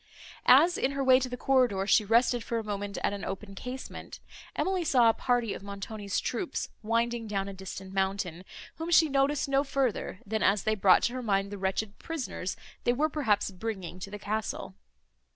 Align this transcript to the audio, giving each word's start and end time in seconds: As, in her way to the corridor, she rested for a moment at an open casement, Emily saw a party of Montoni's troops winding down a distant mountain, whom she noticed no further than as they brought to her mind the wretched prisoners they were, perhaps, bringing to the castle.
As, 0.47 0.79
in 0.79 0.93
her 0.93 1.03
way 1.03 1.19
to 1.19 1.29
the 1.29 1.37
corridor, 1.37 1.85
she 1.85 2.03
rested 2.03 2.43
for 2.43 2.57
a 2.57 2.63
moment 2.63 2.97
at 3.03 3.13
an 3.13 3.23
open 3.23 3.53
casement, 3.53 4.19
Emily 4.55 4.83
saw 4.83 5.09
a 5.09 5.13
party 5.13 5.53
of 5.53 5.61
Montoni's 5.61 6.19
troops 6.19 6.69
winding 6.81 7.27
down 7.27 7.47
a 7.47 7.53
distant 7.53 7.93
mountain, 7.93 8.43
whom 8.77 8.89
she 8.89 9.09
noticed 9.09 9.47
no 9.47 9.63
further 9.63 10.19
than 10.25 10.41
as 10.41 10.63
they 10.63 10.73
brought 10.73 11.03
to 11.03 11.13
her 11.13 11.21
mind 11.21 11.51
the 11.51 11.57
wretched 11.59 11.99
prisoners 11.99 12.57
they 12.83 12.93
were, 12.93 13.09
perhaps, 13.09 13.51
bringing 13.51 13.99
to 13.99 14.09
the 14.09 14.17
castle. 14.17 14.73